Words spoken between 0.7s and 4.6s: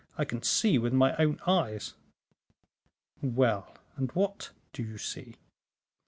with my own eyes." "Well, and what